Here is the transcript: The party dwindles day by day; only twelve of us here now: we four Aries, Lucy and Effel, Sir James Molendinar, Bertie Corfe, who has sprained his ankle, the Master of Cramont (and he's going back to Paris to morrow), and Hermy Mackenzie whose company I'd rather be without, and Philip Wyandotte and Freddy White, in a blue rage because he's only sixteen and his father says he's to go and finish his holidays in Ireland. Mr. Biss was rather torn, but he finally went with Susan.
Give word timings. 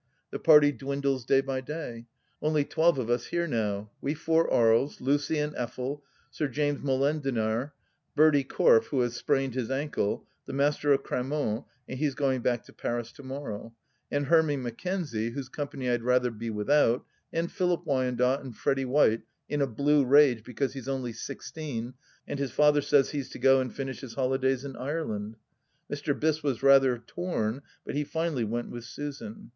The 0.31 0.39
party 0.39 0.71
dwindles 0.71 1.25
day 1.25 1.41
by 1.41 1.61
day; 1.61 2.07
only 2.41 2.63
twelve 2.65 2.97
of 2.97 3.07
us 3.07 3.27
here 3.27 3.45
now: 3.45 3.91
we 4.01 4.15
four 4.15 4.51
Aries, 4.51 4.99
Lucy 4.99 5.37
and 5.37 5.53
Effel, 5.55 6.01
Sir 6.31 6.47
James 6.47 6.79
Molendinar, 6.83 7.73
Bertie 8.15 8.43
Corfe, 8.43 8.87
who 8.87 9.01
has 9.01 9.15
sprained 9.15 9.53
his 9.53 9.69
ankle, 9.69 10.25
the 10.47 10.53
Master 10.53 10.91
of 10.91 11.03
Cramont 11.03 11.65
(and 11.87 11.99
he's 11.99 12.15
going 12.15 12.41
back 12.41 12.63
to 12.63 12.73
Paris 12.73 13.11
to 13.11 13.21
morrow), 13.21 13.75
and 14.09 14.25
Hermy 14.25 14.57
Mackenzie 14.57 15.29
whose 15.29 15.49
company 15.49 15.87
I'd 15.87 16.01
rather 16.01 16.31
be 16.31 16.49
without, 16.49 17.05
and 17.31 17.51
Philip 17.51 17.85
Wyandotte 17.85 18.41
and 18.43 18.55
Freddy 18.57 18.85
White, 18.85 19.21
in 19.47 19.61
a 19.61 19.67
blue 19.67 20.03
rage 20.03 20.43
because 20.43 20.73
he's 20.73 20.87
only 20.89 21.13
sixteen 21.13 21.93
and 22.27 22.39
his 22.39 22.49
father 22.51 22.81
says 22.81 23.11
he's 23.11 23.29
to 23.29 23.37
go 23.37 23.59
and 23.61 23.71
finish 23.71 24.01
his 24.01 24.15
holidays 24.15 24.65
in 24.65 24.75
Ireland. 24.75 25.35
Mr. 25.91 26.19
Biss 26.19 26.41
was 26.41 26.63
rather 26.63 26.97
torn, 26.97 27.61
but 27.85 27.93
he 27.93 28.03
finally 28.03 28.43
went 28.45 28.71
with 28.71 28.85
Susan. 28.85 29.49